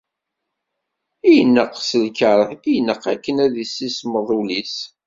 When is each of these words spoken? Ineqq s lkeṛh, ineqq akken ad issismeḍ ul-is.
Ineqq 1.35 1.73
s 1.89 1.89
lkeṛh, 2.05 2.49
ineqq 2.75 3.03
akken 3.13 3.37
ad 3.45 3.53
issismeḍ 3.63 4.27
ul-is. 4.37 4.75